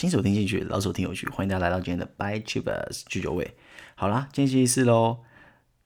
[0.00, 3.54] 新手听进去，老手听有趣，欢迎大家来到今天的 By Travers 聚酒会。
[3.94, 5.18] 好啦，今天星期四喽，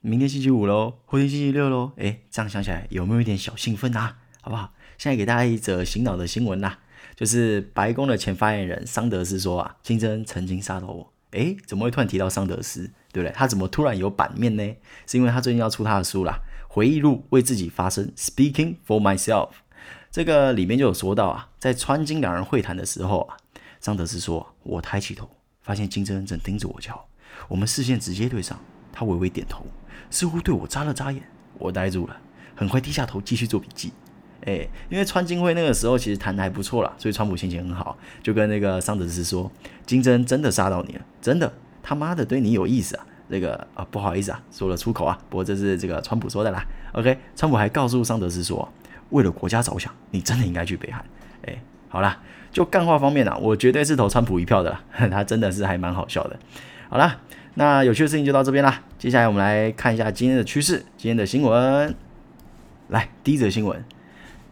[0.02, 1.90] 明天星期五喽，后天星期六喽。
[1.96, 4.18] 哎，这样想起来有没有一点小兴奋啊？
[4.40, 4.72] 好不好？
[4.98, 6.78] 现在给大家一则醒脑的新闻啦，
[7.16, 11.12] 就是白宫的前发言人桑德斯说啊，金正曾经杀到我。
[11.32, 12.88] 哎，怎么会突然提到桑德斯？
[13.12, 13.32] 对不对？
[13.34, 14.62] 他怎么突然有版面呢？
[15.08, 16.38] 是因为他最近要出他的书啦，
[16.68, 19.48] 回忆录为自己发声，Speaking for myself。
[20.12, 23.36] 这个里面就有说到啊，在川金两人会谈的时候啊，
[23.84, 25.28] 桑德斯说：“我抬起头，
[25.60, 27.04] 发现金正恩正盯着我瞧，
[27.48, 28.58] 我们视线直接对上，
[28.90, 29.66] 他微微点头，
[30.08, 31.22] 似乎对我眨了眨眼。
[31.58, 32.16] 我呆住了，
[32.56, 33.92] 很快低下头继续做笔记。
[34.46, 39.52] 哎，因为川金会那个时候其实谈得还不错啦，所以川普心情很好，就跟那个桑德斯说：
[39.84, 43.06] 金正恩真的杀到你了，真的，他妈的对你有意思啊。
[43.28, 46.64] 这个啊，不好意思啊，说了出口啊，不过这是这个川普说的啦。
[46.94, 48.66] OK，川普还告诉桑德斯说。”
[49.10, 51.04] 为了国家着想，你真的应该去北韩。
[51.94, 52.18] 好啦，
[52.50, 56.36] 就干话方面啊，我绝对是投川普一票的啦， 他真的是还蛮好笑的。
[56.88, 57.20] 好啦，
[57.54, 58.82] 那有趣的事情就到这边啦。
[58.98, 61.94] 接下来我们来看一下今天的趋势，今天的新闻。
[62.88, 63.84] 来，第一则新闻：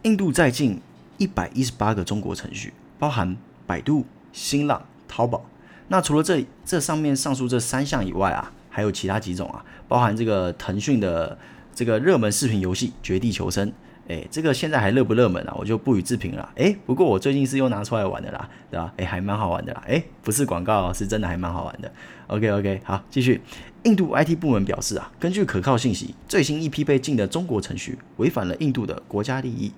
[0.03, 0.79] 印度在禁
[1.17, 3.35] 一百一十八个中国程序，包含
[3.67, 5.43] 百度、新浪、淘宝。
[5.89, 11.37] 那除了这这上面上述这三项以外啊，还有其他几种啊，包含这个腾讯的
[11.75, 13.67] 这个热门视频游戏《绝地求生》。
[14.07, 15.55] 哎，这个现在还热不热门啊？
[15.57, 16.49] 我就不予置评了。
[16.55, 18.93] 哎，不过我最近是又拿出来玩的啦，对吧？
[18.97, 19.83] 哎，还蛮好玩的啦。
[19.87, 21.91] 哎，不是广告，是真的还蛮好玩的。
[22.27, 23.39] OK OK，好，继续。
[23.83, 29.71] 印度 IT 部门表示啊，根据可靠信息，最新一批被禁的中国程序违反了印度的国家利益。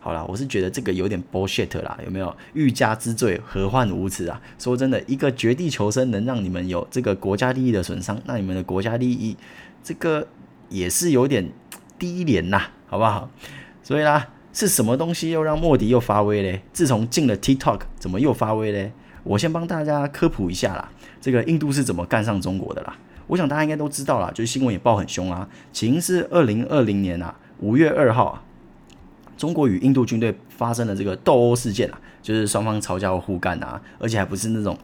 [0.00, 2.34] 好啦，我是觉得这个有点 bullshit 啦，有没有？
[2.52, 4.40] 欲加之罪，何患无辞啊？
[4.58, 9.36] 说真的，一个绝地求生能让你们有这个国家利益的损伤，那你们的国家利益
[9.82, 10.26] 这个
[10.68, 11.50] 也是有点
[11.98, 12.62] 低廉呐。
[12.90, 13.28] 好不好？
[13.82, 16.62] 所以啦，是什么东西又让莫迪又发威嘞？
[16.72, 18.92] 自从进了 TikTok，怎么又发威嘞？
[19.24, 20.88] 我先帮大家科普一下啦，
[21.20, 22.96] 这个印度是怎么干上中国的啦？
[23.26, 25.46] 我想大家应该都知道啦，就是新闻也报很凶啊。
[25.70, 28.42] 起因是二零二零年啊，五月二号啊，
[29.36, 34.74] 中国与印度军队发生了这个斗殴事件啊，就是双方吵架互干啊，而且还不是那种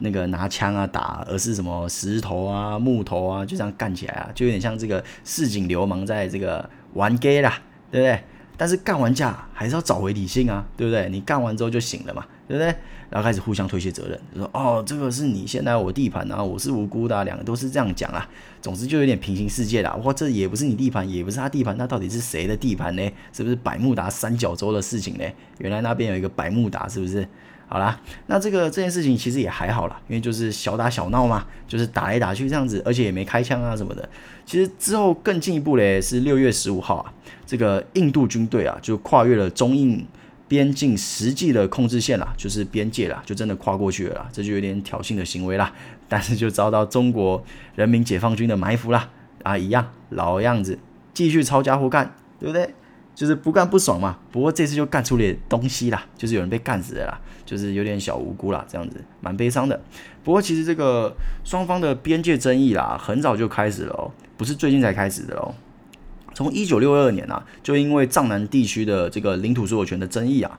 [0.00, 6.68] 那个拿枪啊打，而是什么石头啊、木头啊，就这样干起来啊，就有点像这个市井流氓在这个。
[6.94, 7.56] 玩 gay 啦，
[7.92, 8.20] 对不对？
[8.56, 11.08] 但是干完架还是要找回理性啊，对不对？
[11.08, 12.66] 你干完之后就醒了嘛，对不对？
[13.08, 18.28] 然后开始互相推卸责任，说哦，这个是你先来我地盘啊，我是无辜的，两个都是这样讲啊。
[18.60, 19.94] 总之就有点平行世界啦。
[20.02, 23.08] 哇，这也不是你地盘，也不是他地盘，那到底是谁的地盘呢？
[23.32, 25.24] 是不是百慕达三角洲的事情呢？
[25.58, 27.24] 原来那边有一个百慕达，是不是？
[27.72, 34.08] 好啦，那这个这件事情其实也还好啦，因为就是小打小闹嘛，就是打来打去这样子，而且也没开枪啊什么的。
[34.44, 37.14] 其实之后更进一步嘞，是六月十五号啊，
[37.46, 40.04] 这个印度军队啊就跨越了中印
[40.48, 45.72] 边境实际的控制线啦，就是边界啦，就真的跨过去了啦，这就有点挑衅的行为啦。
[46.08, 47.40] 但是就遭到中国
[47.76, 49.08] 人民解放军的埋伏啦，
[49.44, 50.76] 啊，一样老样子，
[51.14, 52.74] 继续抄家伙干，对不对？
[53.20, 59.78] 就是不干不爽嘛，不过这次就干出点东西啦，就是有人被干死了啦，就是有点小无辜啦，这样子蛮悲伤的。
[60.24, 61.14] 不过其实这个
[61.44, 65.54] 双方的边界争议啦，很早就开始了哦，不是最近才开始的哦。
[66.32, 70.58] 从一九六二年啊，就因为藏南地区的这个领土所有权的争议啊，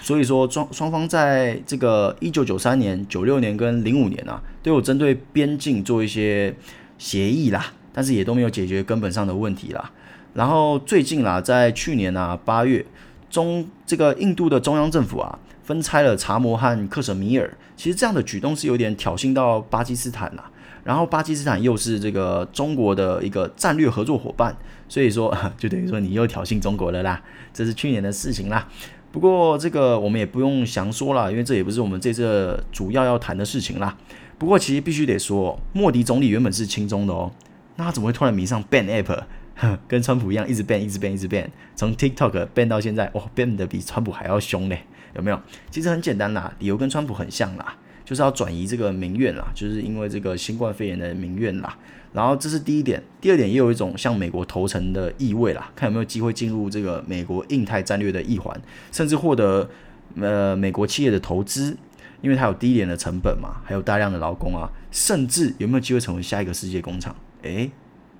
[0.00, 6.52] 所以说双双方在这个一九九三年、九六年跟零五年啊，都有针对边境做一些
[6.98, 9.92] 协议啦，但是也都没有解决根本上的问题啦。
[10.34, 12.84] 然后最近啦，在去年啊八月，
[13.28, 17.52] 中这个印度的中央政府啊，分拆了查谟和克什米尔。
[17.76, 20.50] 其实这样的举动是有点挑衅到巴基斯坦啦。
[20.84, 24.56] 然后巴基斯坦又是这个中国的一个战略合作伙伴，
[24.88, 27.20] 所以说 就等于说你又挑衅中国了啦。
[27.52, 28.66] 这是去年的事情啦。
[29.12, 33.96] 不过这个我们也不用详说了，因为这也不是我们这次主要要谈的事情啦。
[34.38, 37.30] 不过其实必须得说，莫迪总理原本是亲中的哦，
[37.76, 39.22] 那他怎么会突然迷上 ban app？
[39.86, 44.84] 跟川普一样，一直 ban，一直 ban，一直 ban，从 TikTok ban 到现在，哇，ban 的比川普还要凶嘞，
[45.14, 45.40] 有没有？
[45.70, 51.76] 其实很简单啦，理由跟川普很像啦，就是要转移这个民怨啦，就是因为这个新冠肺炎的民怨啦。
[52.12, 58.60] 然后这是第一点，第二点也有一种向美国投诚的意味啦，看有没有机会进入这个美国印太战略的一环，
[58.90, 59.70] 甚至获得
[60.16, 61.76] 呃美国企业的投资，
[62.20, 67.14] 因为它有低廉的成本嘛，还有大量的劳工啊，甚至有没有机会成为下一个世界工厂？
[67.42, 67.70] 诶，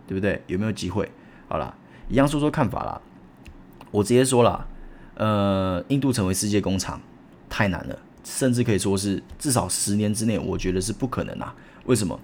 [0.06, 0.40] 对不对？
[0.46, 1.10] 有没有机会？
[1.50, 1.74] 好了，
[2.08, 3.00] 一样说说看法啦。
[3.90, 4.68] 我直接说了，
[5.16, 7.00] 呃，印度成为世界工厂
[7.48, 11.52] 太难了，甚至可以说是至少十年之内，我觉得是不可能啦。
[11.86, 12.20] 为什么？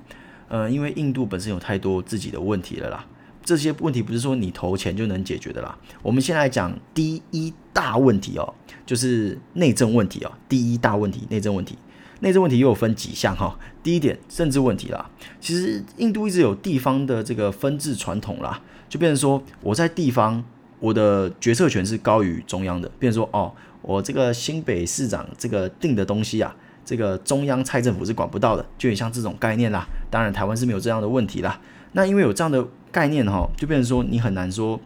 [0.47, 3.05] 呃，因为印度本身有太多自己的问题了啦。
[3.45, 5.77] 这些问题不是说你投钱就能解决的啦。
[6.05, 8.55] 我们先来讲第一大问题哦，
[8.87, 10.31] 就是内政问题哦。
[10.49, 11.77] 第一大问题，内政问题。
[12.21, 13.59] 内政问题又有分几项哈。
[13.83, 15.11] 第一点，政治问题啦。
[15.41, 20.43] 其实印度一直有地方的这个分治传统啦，就变成说我在地方，
[20.81, 22.89] 我的决策权是高于中央的。
[22.99, 23.53] 变成说哦，
[23.83, 26.55] 我这个新北市长这个定的东西啊，
[26.85, 29.87] 这个中央蔡政府是管不到的，就很像这种概念啦。
[30.11, 31.61] 当然，台湾是没有这样的问题啦。
[31.93, 34.81] 那因为有这样的概念哈，就变成说你很难说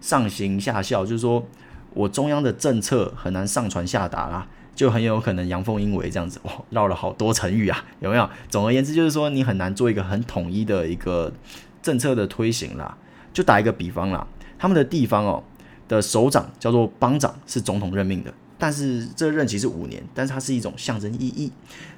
[0.00, 1.46] 上行下效，就是说
[1.94, 4.46] 我中央的政策很难上传下达啦。
[4.74, 8.28] 就很有可能阳奉阴违这样子，哇，绕了好多成语啊，有没有？
[8.50, 11.32] 总而言之，就是说你很难做一个很统一的一个
[11.80, 12.94] 政策的推行啦。
[13.36, 14.26] 就打一个比方啦，
[14.58, 15.44] 他们的地方哦
[15.86, 21.52] 的首长叫做邦长，是总统任命的，但是这任期是五年，但是它是一种象征意义。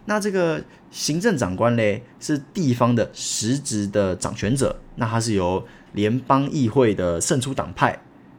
[0.07, 7.97] 那这个行政长官嘞，是地方的实质的掌权者，那他是由联邦议会的胜出党派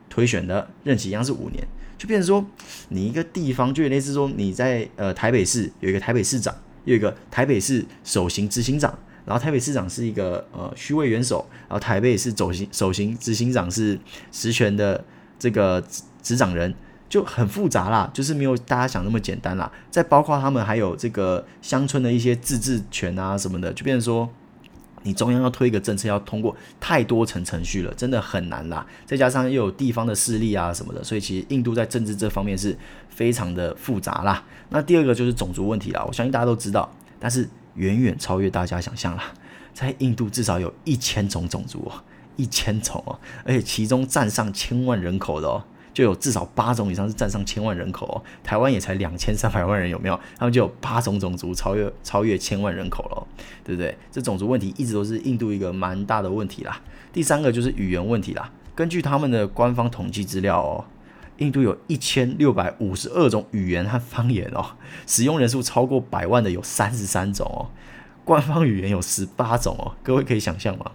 [0.10, 1.66] 推选的，任期一样是五年。
[1.98, 2.46] 就变成说，
[2.90, 6.54] 你一个地方就类似说，你在呃台北市有一个台北市长，
[6.84, 8.94] 有一个台北市首席执行长，
[9.30, 14.00] 然后台北市长是一个呃虚位元首，然后台北是走行首席执行长是
[14.32, 15.06] 实权的
[15.38, 16.74] 这个执执掌人，
[17.08, 19.72] 就很复杂啦，就是没有大家想那么简单啦。
[19.92, 24.28] 再包括他们还有这个乡村的一些自治权啊什么的，就变成说。
[25.04, 28.86] 你中央要推一个政策，要通过太多层程序了，真的很难啦。
[29.06, 32.78] 再加上又有地方的势力啊什么的，所以其实印度在政治这方面是
[33.08, 34.44] 非常的复杂啦。
[34.72, 39.34] 那第二个就是种族问题啦，我相信大家都知道，但是远远超越大家想象啦。
[39.74, 42.04] 在印度至少有一千种种族哦，
[42.36, 45.64] 一千种哦，而且其中占上千万人口的哦。
[45.92, 50.18] 就有至少八种以上是占上千万人口哦，台湾也才两千三百万人，有没有？
[50.38, 53.28] 他们就有八种种族超越超越千万人口了，
[53.66, 53.98] 对不对？
[54.10, 56.80] 这种族问题一直都是印度一个蛮大的问题啦。
[57.12, 58.50] 第三个就是语言问题啦。
[58.76, 60.86] 根据他们的官方统计资料哦，
[61.40, 64.66] 印度有一千六百五十二种语言和方言哦，
[65.06, 67.68] 使用人数超过百万的有三十三种哦，
[68.24, 70.92] 官方语言有十八种哦，各位可以想象吗？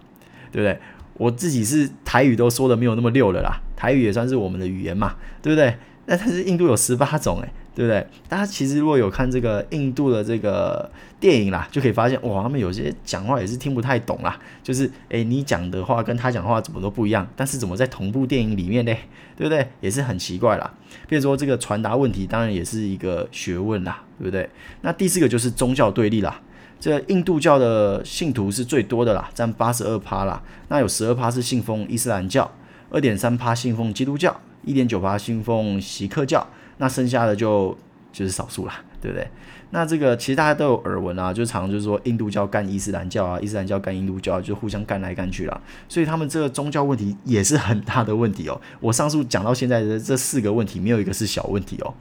[0.51, 0.79] 对不对？
[1.17, 5.77] 我自己是台语都说的没有那么溜了啦，台语也算是我们的语言嘛，对不对？
[6.05, 8.07] 那但是印度有十八种诶，对不对？
[8.29, 10.89] 大家其实如果有看这个印度的这个
[11.19, 18.95] 电影啦，就可以发现哇，他们有些讲话也是听不太懂啦，就是诶，你讲的话跟他讲话怎么都不一样，但是怎么在同部电影里面呢？
[19.37, 19.67] 对不对？
[19.81, 20.73] 也是很奇怪啦。
[21.07, 24.49] 比如说这个传达问题，当然也是一个学问啦，对不对？
[24.79, 26.39] 那第四个就是宗教对立啦。
[26.79, 30.41] 这印度教的信徒是最多的啦，占八十二趴啦。
[30.69, 32.49] 那有十二趴是信奉伊斯兰教，
[32.89, 36.47] 二点三趴信奉基督教，一点九趴信奉锡克教。
[36.77, 37.77] 那剩下的就
[38.11, 39.27] 就是少数啦，对不对？
[39.71, 45.61] 那这个其实大家都有耳闻啊，就常常就是说印度教干伊斯兰教啊，伊斯兰教干印度教，就互相干来干去啦。
[45.89, 48.61] 所以他们这个宗教问题也是很大的问题哦。
[48.79, 51.93] 我上述讲到现在的这四个问题，没有一个是小问题哦。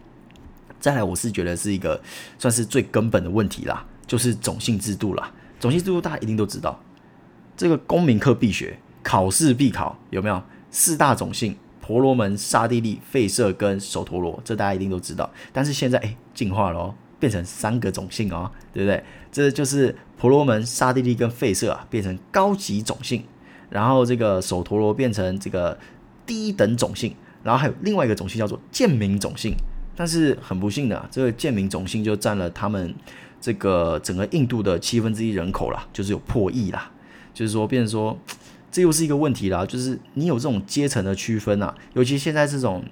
[0.78, 2.00] 再来，我是觉得是一个
[2.38, 3.84] 算是最根本的问题啦。
[4.06, 6.78] 就是种姓制度啦，种姓制度大家一定都知道，
[7.56, 10.42] 这个公民课必学，考试必考，有没有？
[10.70, 15.30] 四大种姓：婆罗门、刹帝利、吠舍跟首陀罗，这大家一定都知道。
[15.52, 19.04] 但是现在哎，进化了哦，变成三个种姓哦，对不对？
[19.30, 23.22] 这就是婆罗门、刹帝利跟吠舍啊，变成高级种姓，
[23.68, 25.78] 然后这个首陀罗变成这个
[26.24, 29.54] 低等种姓，然后还有另外一个种姓叫做贱民种姓。
[29.94, 32.94] 但是很不幸的啊，这个贱民种姓就占了他们。
[33.40, 36.90] 这个整个印度的七分之一人口啦，就是有破亿啦，
[37.34, 38.18] 就是说，变成说，
[38.74, 42.82] 这又是一个问题啦，就是你有这种阶层的区分啊，尤其现在这种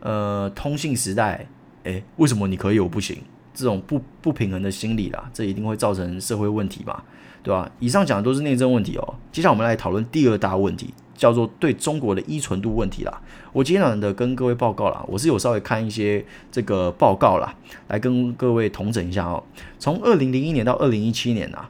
[0.00, 1.46] 呃通信时代，
[1.82, 3.18] 诶，为什么你可以我不行？
[3.52, 7.02] 这种不不平衡的心理啦，这一定会造成社会问题嘛，
[7.42, 7.70] 对吧？
[7.78, 10.94] 以上讲的都是内政问题哦，接下来我们来讨论第二大问题。
[11.18, 13.20] 叫做对中国的依存度问题啦，
[13.52, 17.52] 我简短的跟各位报告啦，我是有稍微看一些这个报告啦，
[17.88, 19.42] 来跟各位统整一下哦。
[19.80, 21.68] 从二零零一年到二零一七年啊，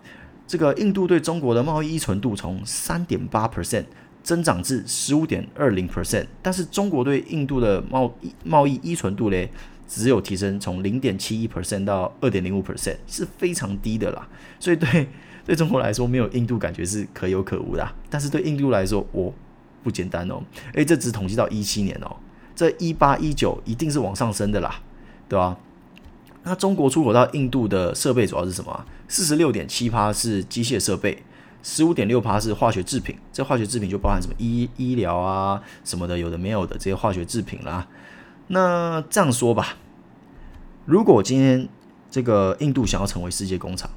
[0.49, 3.85] 这个印度对中国的贸易依存度从三点八 percent
[4.25, 9.49] 增长至十五点二零 percent，但是中国对印度的贸易贸易依存度嘞，
[9.87, 14.26] 只有提升从零点七一 percent 到二点零五 percent，是非常低的啦，
[14.59, 15.07] 所以对。
[15.47, 19.33] 对中国来说，没有印度感觉是可有可无的，但是对印度来说，我
[19.83, 20.43] 不简单哦。
[20.75, 22.17] 诶，这只统计到一七年哦，
[22.55, 24.75] 这一八一九一定是往上升的啦，
[25.26, 25.57] 对吧？
[26.45, 28.87] 那中国出口到印度的设备主要是什么？
[29.07, 31.23] 四十六点七趴是机械设备，
[31.62, 33.16] 十五点六趴是化学制品。
[33.33, 37.87] 这化学制品就包含什么医医疗啊什么的，有的没有的这些化学制品啦。
[38.47, 39.76] 那这样说吧，
[40.87, 41.68] 如果今天
[42.11, 43.90] 这个印度想要成为世界工厂，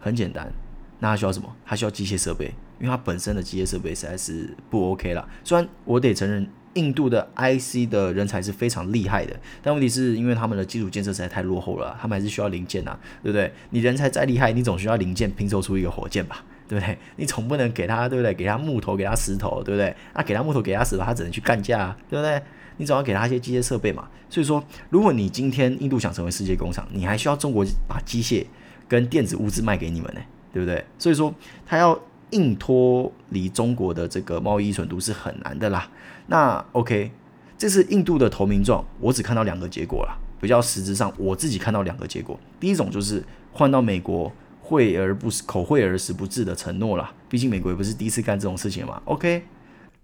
[0.00, 0.52] 很简单。
[1.00, 1.48] 那它需要什么？
[1.64, 2.46] 它需要机械设备，
[2.80, 5.24] 因为它本身的机械设备实在是不 OK 啦。
[5.44, 6.44] 虽然我得承认，
[6.74, 13.52] 印度的 IC 的人才是非常厉害的，但问题是因为他们的基础建设实在太落后了，他们还是需要零件呐、啊，对不对？
[13.70, 16.96] 你人才再厉害，你总需要零件拼凑出一个火箭吧，对不对？
[17.16, 18.32] 你总不能给他，对不对？
[18.34, 19.94] 给他木头，给他石头，对不对？
[20.14, 22.40] 那、啊、给他木头，给他石头，他只能去干架、啊，对不对？
[22.76, 24.08] 你总要给他一些机械设备嘛。
[24.30, 28.44] 所以说，如果你今天印度想成为世界工厂，你还需要中国把机械
[28.86, 30.20] 跟电子物资卖给你们呢，
[30.52, 30.84] 对不对？
[30.98, 31.34] 所以说，
[31.66, 31.98] 他要。
[32.32, 35.90] 硬脱离中国的这个贸易依存度是很难的啦。
[36.28, 37.10] 那 OK，
[37.58, 40.16] 这是印度的投名状，我只看到两个结果啦。
[40.40, 42.38] 比较实质上，我自己看到两个结果。
[42.60, 47.12] 第一种就是换到美国会而不口惠而实不至的承诺啦。
[47.28, 49.02] 毕竟美国也不是第一次干这种事情嘛。
[49.06, 49.42] OK，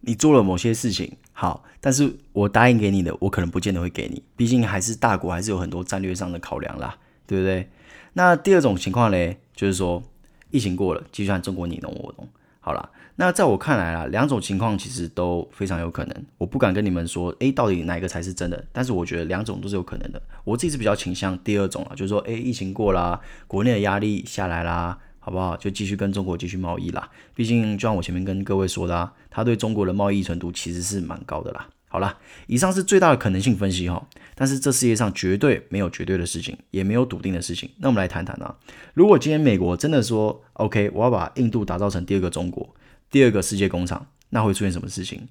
[0.01, 4.21] 你做了某些事情好，但是我答应给你的，我可能不见得会给你。
[4.37, 7.69] 毕竟还是大国，还是有很多战略上的考量啦，对不对？
[8.15, 10.03] 那第二种情况嘞，就是说。
[10.51, 12.29] 疫情过了，继续和中国你侬我侬。
[12.61, 16.25] 好了，那在我看来啊，两种情况其实都非常有可能。
[16.37, 18.65] 我不敢跟你们说，诶，到底哪一个才是真的？
[18.73, 20.21] 但是我觉得两种都是有可能的。
[20.43, 25.57] 我自己是比较倾向第二种啊，就是说，诶，疫情过啦，国内的压力下来啦，好不好？
[25.57, 27.09] 就继续跟中国继续贸易啦。
[27.35, 31.69] 毕竟，就像我前面跟各位说的啊，他对中国的贸易程度其实是蛮高的啦。
[31.87, 32.19] 好了，
[32.49, 34.05] 以上是最大的可能性分析哈，
[34.35, 37.71] 但是这世界上绝对没有绝对的事情，也没有笃定的事情。
[37.79, 38.57] 那我们来谈谈啊，
[38.95, 42.69] 如果今天美国真的说 OK，我要把印度打造成第二个中国，
[43.15, 45.29] 第二个世界工厂，那会出现什么事情？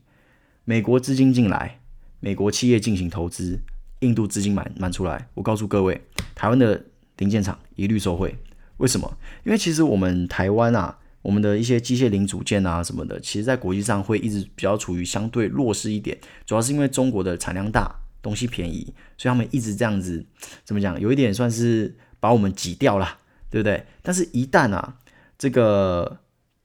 [0.64, 1.82] 美国资金进来，
[2.22, 3.60] 美国企业进行投资，
[4.00, 6.02] 印度资金满满出来，我告诉各位，
[6.34, 6.82] 台湾的
[7.18, 8.34] 零件厂一律受惠。
[8.78, 9.18] 为什么？
[9.44, 10.98] 因为其实我们台湾啊。
[11.24, 20.26] 我们的一些机械零组件啊什么的，其实在国际上会一直比较处于相对弱势一点，主要是因为中国的产量大，东西便宜，所以他们一直这样子，
[20.66, 23.86] 怎么讲，有一点算是把我们挤掉了，对不对？
[24.02, 24.98] 但是，一旦啊，
[25.38, 26.20] 这个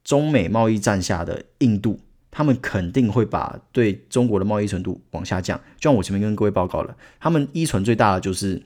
[0.09, 2.01] 中美贸易战下的印度，
[2.31, 8.63] 他们肯定会把对中国的贸易程度往下降，就像我前面跟各位报告了，他们依存最大的就是。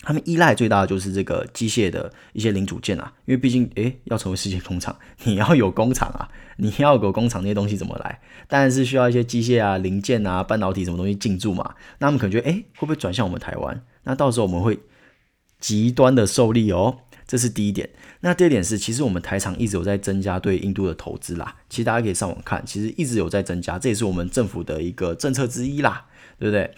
[0.00, 8.20] 他们依赖最大的就是这个机械的一些零组件啊，因为毕竟，诶，要成为世界工厂，你要有工厂啊，你要有工厂，那些东西怎么来？
[8.46, 11.74] 当然是需要一些机械啊、零件啊、半导体什么东西进驻嘛。
[11.98, 13.82] 那他们可能觉得，诶，会不会转向我们台湾？
[14.04, 14.78] 那到时候我们会
[15.58, 16.98] 极端的受力哦。
[17.28, 17.88] 这是第一点。
[18.20, 21.54] 那第二点是，其实我们台厂一直有在增加对印度的投资啦。
[21.68, 26.06] 其实大家可以上网看，其实一直有在增加，这也是我们政府的一个政策之一啦，
[26.38, 26.68] 对不对？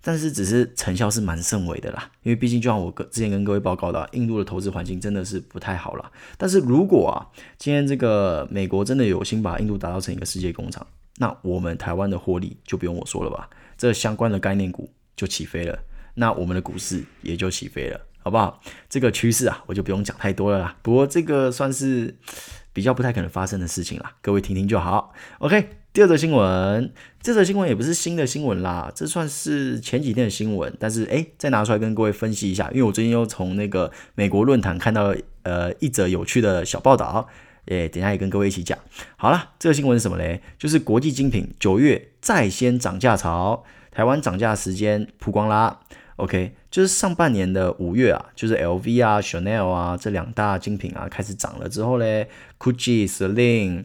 [0.00, 6.12] 但是只是成效是蛮甚微的啦，因为毕竟就像我之前跟各位报告的，印度的投资环境真的是不太好啦。
[6.38, 7.26] 但是如果啊，
[7.58, 10.86] 今天这个美国真的有心把印度打造成一个世界工厂，
[11.16, 15.76] 那我们台湾的获利就不用我说了吧，这相关的概念股就起飞了，
[16.14, 18.60] 那我们的股市也就起飞了，好不好？
[18.88, 20.76] 这个趋势啊，我就不用讲太多了啦。
[20.82, 22.12] 不过这个算是
[22.74, 25.14] 比较不太可能发生的事情啦，各位听听就好。
[25.38, 25.68] OK。
[25.92, 26.92] 第二则新闻，
[27.22, 35.14] 这则新闻也不是新的新闻啦，这算是前几天的新闻，但是诶，再拿出来跟各位分析一下，因为我最近又从那个美国论坛看到
[35.44, 37.28] 呃一则有趣的小报道，
[37.66, 38.76] 诶，等下也跟各位一起讲。
[39.16, 40.42] 好了，这个新闻是什么嘞？
[40.58, 45.78] 就是国际精品九月再掀涨价潮，台湾涨价时间曝光啦。
[46.16, 53.84] OK，就是上半年的五月啊，就是 LV 啊、Chanel 啊这两大精品啊开始涨了之后嘞，Gucci、Celine。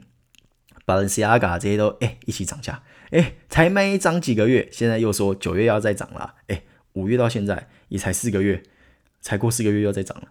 [0.83, 8.61] Balenciaga 这些都哎一起涨价，哎才没涨几个月，现在又说九月要再涨了，哎五月到现在也才四个月，
[9.21, 10.29] 才过四个月又再涨了。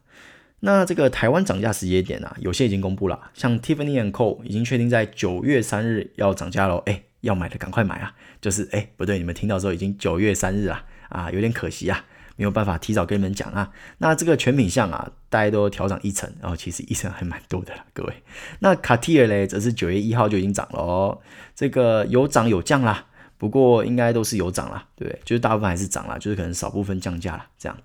[0.58, 12.04] 那这个台湾涨价时间点啊，有些已经公布了，像 Tiffany and & Co 已经确定在九月三日要涨价喽，哎要买的赶快买啊，就是哎不对，你们听到时候已经九月三日啊，啊有点可惜啊。
[12.36, 18.22] 没有办法提早跟你们讲啊，那这个全品项啊，大家都调涨一成，然后其实一成还蛮多的啦，各位。
[18.60, 21.20] 那卡地尔嘞，则是九月一号就已经涨了哦，
[21.54, 23.04] 这个有涨有降啦，
[23.36, 25.20] 不过应该都是有涨啦，对不对？
[25.22, 27.76] 就是大部分还是涨啦，就是可能少部分降价啦，这样。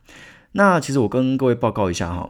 [0.54, 2.30] 那其实我跟各位报告一下哈，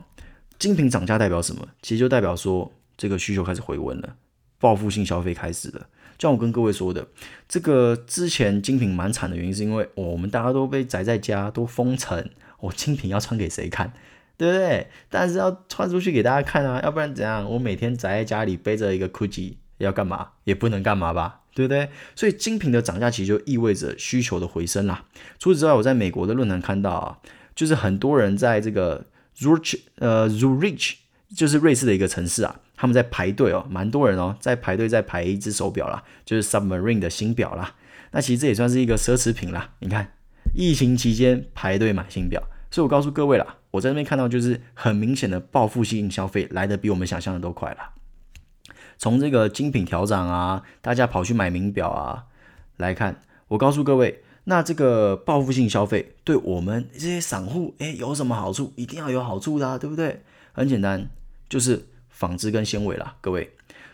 [0.57, 1.67] 精品涨价代表什么？
[1.83, 4.15] 其实就代表说这个需求开始回温了，
[4.57, 5.85] 报复性消费开始了。
[6.17, 7.07] 就像我跟各位说的，
[7.47, 12.29] 这个之前精品蛮惨的原因，是因为、哦、我们大家都被宅在家，都封城，
[12.59, 13.91] 我、哦、精品要穿给谁看，
[14.37, 14.87] 对不对？
[15.09, 17.49] 但是要穿出去给大家看啊，要不然怎样？
[17.51, 20.29] 我每天宅在家里背着一个 Gucci 要干嘛？
[20.45, 21.89] 也不能干嘛吧，对不对？
[22.15, 25.05] 所以精品的涨价其实就意味着需求的回升啦。
[25.37, 27.17] 除此之外，我在美国的论坛看到啊，
[27.53, 29.05] 就是很多人在这个
[29.37, 30.93] Zurich 呃 Zurich
[31.33, 32.59] 就是瑞士的一个城市啊。
[32.77, 37.73] 他们在排队哦，蛮多人哦，在排队在排一只手表啦，就是 Submarine 的新表啦。
[38.11, 39.71] 那其实这也算是一个奢侈品啦。
[39.79, 40.11] 你看，
[40.53, 47.91] 疫情期间排队买新表，所以我告诉各位啦，我在那边看到就是很明显的报复性消费来的比我们想象的都快啦。
[48.97, 52.25] 从这个精品调涨啊，大家跑去买名表啊
[52.75, 58.71] 来看，我告诉各位，那这个报复性消费对我们这些散户，诶，有什么好处？
[58.75, 60.23] 一定要有好处的啊，对不对？
[60.53, 61.09] 很简单，
[61.49, 63.51] 就是纺织跟纤维啦，各位，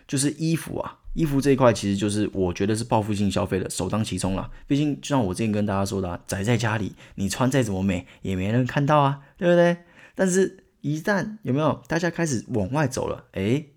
[0.07, 4.49] 就是衣服啊，衣服这一块其实就是我觉得是报复性消费的首当其冲啦。
[4.67, 9.77] 毕竟就像我之前跟大家说的啊，宅在家里，你穿再怎么美，也没人看到啊，对不对？
[10.13, 13.69] 但是，一旦有没有大家开始往外走了，诶，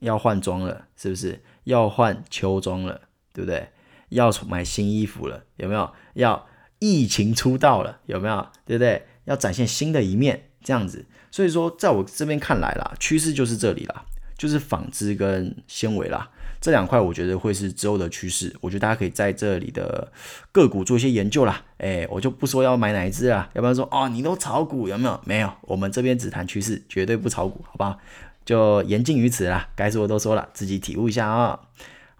[0.00, 1.42] 要换装了，是不是？
[1.64, 3.00] 要换秋装了，
[3.32, 3.70] 对不对？
[4.10, 5.90] 要买新衣服了，有没有？
[6.14, 6.46] 要
[6.78, 8.46] 疫情出道了，有没有？
[8.64, 9.06] 对不对？
[9.24, 11.04] 要展现新的一面，这样子。
[11.30, 14.04] 所以说，在我这边看来啦，趋势就是这里啦，
[14.36, 16.28] 就是纺织跟纤维啦，
[16.60, 18.54] 这两块我觉得会是之后的趋势。
[18.60, 20.10] 我觉得大家可以在这里的
[20.50, 21.62] 个股做一些研究啦。
[21.78, 25.20] 哎，我就不说要买哪一只啊，要不然说哦，你都炒股有没有？
[25.24, 27.96] 没有，我们这边只谈趋势，绝对不炒股，好不好？
[28.44, 31.60] 就言尽于此啦，该说的都说了，自己体悟一下啊、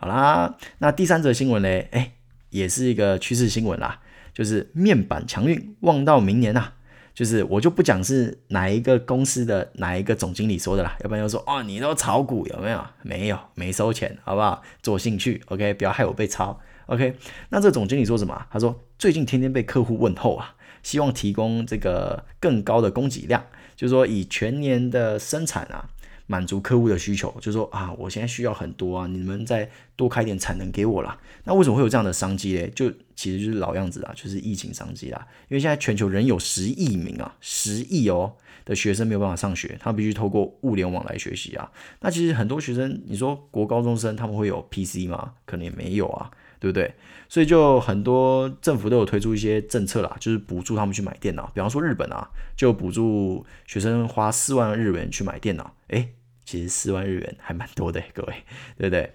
[0.03, 1.69] 好啦，那第三则新闻呢？
[1.91, 2.13] 哎，
[2.49, 4.01] 也是一个趋势新闻啦，
[4.33, 6.75] 就是面板强运，望到明年呐、啊。
[7.13, 12.83] 就是我就不讲是哪一个公司的哪一个总经理说的啦，要不然又说哦，你都炒股有没有？
[13.03, 14.63] 没有，没收钱，好不好？
[14.81, 17.15] 做兴趣，OK，不要害我被抄，OK。
[17.51, 18.47] 那这总经理说什么？
[18.51, 23.45] 他说最近天天被客户问候啊，希望提供这个更高的供给量，
[23.77, 25.91] 就是说以全年的生产啊。
[26.31, 31.19] 满足客户的需求，就是说啊，我现在需要很多啊，你们再多开点产能给我啦。
[31.43, 32.71] 那为什么会有这样的商机嘞？
[32.73, 35.27] 就其实就是老样子啊，就是疫情商机啦。
[35.49, 38.33] 因为现在全球仍有十亿名啊，十亿哦
[38.65, 41.69] 的学生没有办法上学，他必须透过物联网来学习啊。
[41.99, 45.33] 那其实很多学生，你说国高中生他们会有 PC 吗？
[45.45, 46.95] 可能也没有啊，对不对？
[47.29, 51.51] 所以就很多政府都有推出一些政策啦，就是补助他们去买电脑。
[51.53, 56.13] 比方说日本啊，就补助学生花四万日元去买电脑，诶
[56.51, 58.35] 其实四万日元还蛮多的，各位，
[58.77, 59.15] 对不对？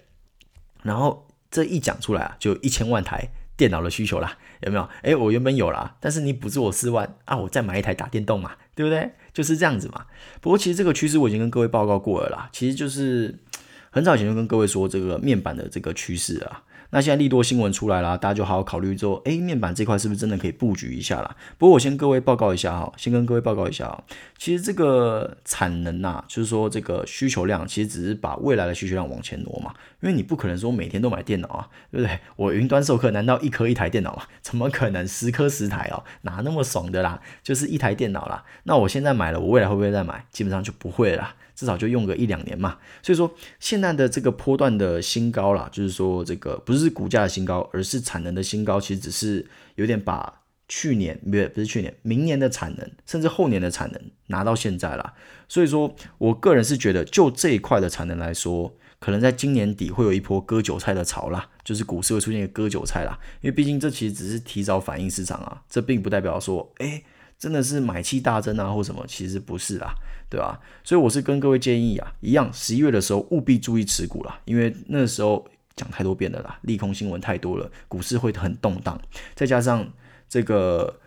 [0.82, 3.28] 然后这一讲出来啊，就一千万台
[3.58, 4.88] 电脑的需求啦，有没有？
[5.02, 9.10] 哎，我原本有啦，但是你补助我四万啊，我再买一台打电动嘛，对不对？
[9.34, 10.06] 就是这样子嘛。
[10.40, 13.38] 不过其实这个趋势我已经跟各位报告过了啦，其实就是
[13.92, 16.62] 很早以前就跟各位说这个面板的这个趋势啊。
[16.90, 21.36] 那现在利多新闻出来了，大家就好好考虑说，诶，面板这块是不是真的可以布局一下啦？
[21.58, 24.02] 不过我先各位报告一下哈，先跟各位报告一下啊，
[24.38, 32.18] 其实这个产能呐，就是说这个需求量，其实只是把未来的需求量往前挪嘛，因为你不可能说每天都买电脑啊，对不对？
[32.36, 34.22] 我云端授课难道一颗一台电脑吗？
[34.40, 36.04] 怎么可能十颗十台哦？
[36.22, 37.20] 哪那么爽的啦？
[37.42, 38.44] 就是一台电脑啦。
[38.64, 40.24] 那我现在买了，我未来会不会再买？
[40.30, 41.34] 基本上就不会了啦。
[41.56, 49.44] 至少就用个一两年嘛，所以说现在的这个波段的新高啦，就是说这个不是股价的新高，而是产能的新高，其实只是
[49.76, 55.14] 有点把去年不是不是去年，明年的产能，甚至后年的产能拿到现在啦。
[55.48, 67.02] 所以说我个人是觉得，就这一块的产能来说，可能在今年底会有一波割韭菜的潮啦，就是股市会出现割韭菜啦，因为毕竟这其实只是提早反映市场啊，这并不代表说，诶
[67.38, 69.04] 真的是买气大增啊，或什么？
[69.06, 69.94] 其实不是啦，
[70.28, 70.60] 对吧？
[70.82, 79.00] 所以我是跟各位建议啊，一样，十一月的时候务必注意持股啦，因为那时候讲太多遍了啦，利空新闻太多了，股市会很动荡，
[79.34, 79.86] 再加上
[80.28, 80.98] 这个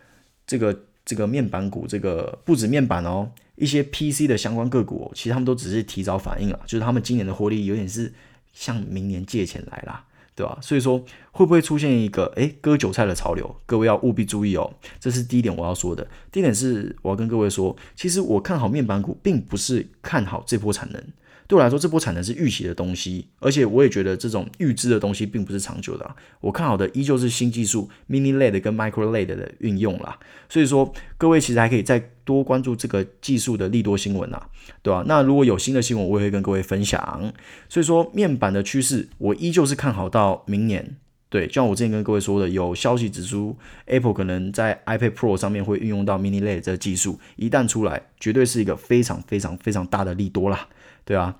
[0.46, 8.12] 这个这个面板股，这个不止面板哦，一些 PC 的相关个股哦，其实他们都只是提早反应了，就是他们今年的获利有点是
[8.52, 10.04] 向明年借钱来啦。
[10.34, 10.58] 对吧？
[10.62, 13.56] 所以说会不会出现一个诶割韭菜的潮流？
[13.66, 14.72] 各位要务必注意哦。
[14.98, 16.06] 这是第一点我要说的。
[16.32, 21.02] 第一点是我要跟各位说，其实我看好面板股，并不是看好这波产能。
[21.50, 26.14] 对我来说，这波产能是预期的东西，而且我也觉得这种预知的东西并不是长久的啊。
[26.40, 30.16] 我看好的依旧是新技术 Mini LED 跟 Micro LED 的运用啦。
[30.48, 34.48] 所以说，各位其实还可以再多关注这个技术的利多新闻啊，
[34.80, 35.02] 对吧？
[35.08, 37.32] 那如果有新的新闻，我也会跟各位分享。
[37.68, 40.98] 所以说，面板的趋势我依旧是看好到明年。
[41.28, 50.68] 对，就像我之前跟各位说的，有消息指出 Apple 可能在 iPad Pro 上面会运用到 Mini LED 这个技术，一旦出来，绝对是一个非常非常非常大的利多啦。
[51.04, 51.36] 对啊，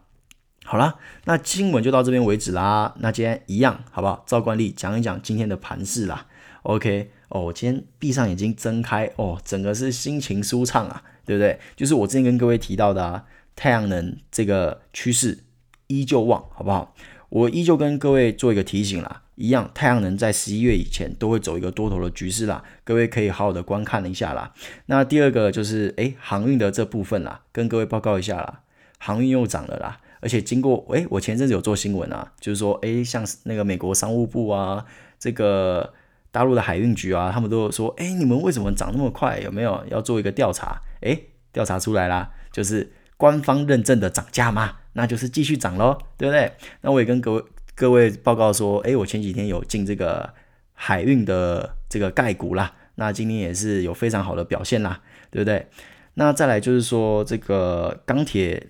[0.64, 2.94] 好啦，那新闻就到这边为止啦。
[2.99, 4.25] 那今天一样，好不好？
[4.27, 6.27] 照惯例讲一讲今天的盘势啦。
[6.62, 11.59] OK，哦，我今天闭上眼睛睁开，哦，整个是心情舒畅啊，对不对？
[11.75, 13.25] 就是我之前跟各位提到的啊，
[13.57, 15.44] 太阳能这个趋势
[15.87, 16.94] 依旧旺，好不好？
[17.31, 24.53] 我依旧跟各位做一个提醒啦，一样，太阳能在十一月以前都会走一个多头的局势啦，各位可以好好的观看一下啦。
[24.87, 28.61] 那第二个就是，诶，航运的这部分啦，跟各位报告一下啦。
[29.03, 34.85] 航运又涨了啦，而且经过诶，我前阵子有做新闻啊，就是说诶，像那个美国商务部啊，
[35.19, 35.95] 这个
[36.31, 39.41] 大陆的海运局啊，他们都说，诶，你们为什么涨那么快？
[39.41, 40.79] 有没有要做一个调查？
[41.01, 46.53] 诶，调查出来啦，就是官方认证的涨价嘛，那就是继续涨喽，对不对？
[46.83, 50.35] 那我也跟各位各位报告说，诶，我前几天有进这个
[50.75, 55.67] 海运的这个概股啦，那今天也是有非常好的表现啦，对不对？
[56.15, 58.69] 那再来就是说这个钢铁，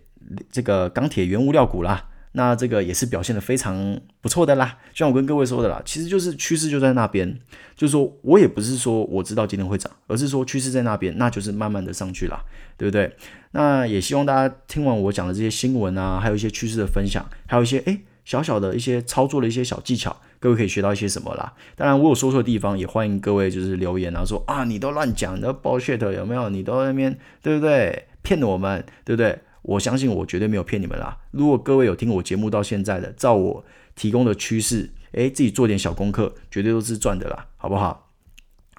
[0.51, 2.07] 这个钢铁原物料股啦。
[2.33, 7.40] 那这个也是表现的非常不错的啦，就像我跟各位说的啦，其实就是趋势就在那边，
[7.75, 12.40] 就是说我也不是说我知道今天会涨，而是说趋势在那边，那就是慢慢的上去啦，
[12.77, 13.12] 对不对？
[13.51, 21.53] 那也希望大家听完我讲的这些新闻啊，还有一些趋势的分享，还有一些诶小小的一些操作的一些小技巧，各位可以学到一些什么啦。
[21.75, 26.49] 当然我有说错的地方，也欢迎各位就是留言啊，说啊你都乱讲，你都 bullshit 有没有？
[26.49, 28.07] 你都在那边对不对？
[28.23, 29.37] 骗我们对不对？
[29.62, 31.18] 我相信我绝对没有骗你们啦。
[31.31, 38.11] 如果各位有听我节目到现在的，照我提供的趋势，诶，自己做点小功课，绝对都是赚的啦，好不好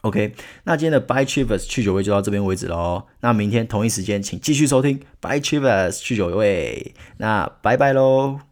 [0.02, 3.04] ？OK，那今天的 Buy Chivas 去酒位就到这边为止喽。
[3.20, 6.96] 那明天同一时间请继续收听 Buy Chivas 去酒位。
[7.18, 8.51] 那拜拜喽。